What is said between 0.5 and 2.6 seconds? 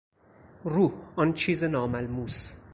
روح، آن چیز ناملموس